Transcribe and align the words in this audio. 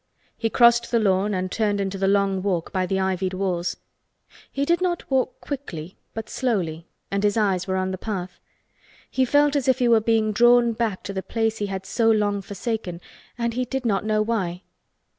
He 0.35 0.49
crossed 0.49 0.89
the 0.89 0.97
lawn 0.97 1.35
and 1.35 1.51
turned 1.51 1.79
into 1.79 1.99
the 1.99 2.07
Long 2.07 2.41
Walk 2.41 2.71
by 2.73 2.87
the 2.87 2.99
ivied 2.99 3.35
walls. 3.35 3.77
He 4.51 4.65
did 4.65 4.81
not 4.81 5.11
walk 5.11 5.39
quickly, 5.41 5.95
but 6.15 6.27
slowly, 6.27 6.87
and 7.11 7.21
his 7.23 7.37
eyes 7.37 7.67
were 7.67 7.75
on 7.77 7.91
the 7.91 7.99
path. 7.99 8.39
He 9.11 9.25
felt 9.25 9.55
as 9.55 9.67
if 9.67 9.77
he 9.77 9.87
were 9.87 9.99
being 10.01 10.31
drawn 10.31 10.73
back 10.73 11.03
to 11.03 11.13
the 11.13 11.21
place 11.21 11.59
he 11.59 11.67
had 11.67 11.85
so 11.85 12.09
long 12.09 12.41
forsaken, 12.41 12.99
and 13.37 13.53
he 13.53 13.63
did 13.63 13.85
not 13.85 14.03
know 14.03 14.23
why. 14.23 14.63